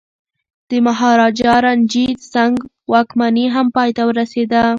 د 0.69 0.71
مهاراجا 0.87 1.53
رنجیت 1.65 2.19
سنګ 2.33 2.55
واکمني 2.91 3.45
هم 3.55 3.67
پای 3.75 3.89
ته 3.97 4.03
ورسیده. 4.09 4.63